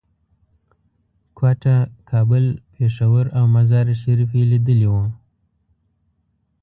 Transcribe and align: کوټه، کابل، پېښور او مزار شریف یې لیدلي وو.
کوټه، 1.37 1.77
کابل، 2.09 2.45
پېښور 2.73 3.25
او 3.37 3.43
مزار 3.55 3.85
شریف 4.01 4.29
یې 4.39 4.43
لیدلي 4.51 4.87
وو. 4.91 5.03